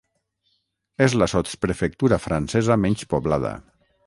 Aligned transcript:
És 1.07 1.15
la 1.23 1.27
sotsprefectura 1.33 2.21
francesa 2.27 2.79
menys 2.87 3.09
poblada. 3.15 3.55